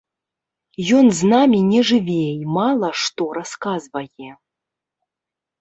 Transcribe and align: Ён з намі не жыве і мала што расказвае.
Ён 0.99 1.05
з 1.17 1.27
намі 1.33 1.59
не 1.71 1.81
жыве 1.89 2.17
і 2.41 2.45
мала 2.57 2.89
што 3.03 3.23
расказвае. 3.39 4.31